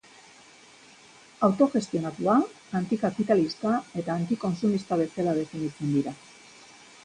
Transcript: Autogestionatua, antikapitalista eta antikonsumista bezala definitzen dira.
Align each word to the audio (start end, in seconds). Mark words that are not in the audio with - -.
Autogestionatua, 1.47 2.39
antikapitalista 2.81 3.77
eta 4.03 4.17
antikonsumista 4.23 5.01
bezala 5.07 5.39
definitzen 5.45 5.97
dira. 5.99 6.19